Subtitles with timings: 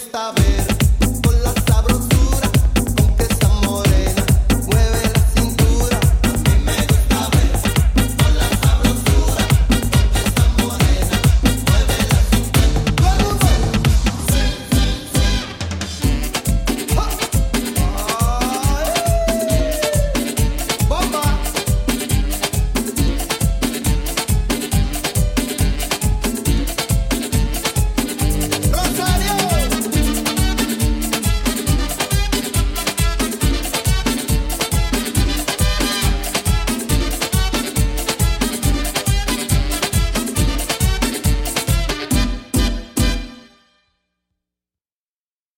[0.00, 0.66] gusta ver
[1.22, 2.19] con la sabrosura.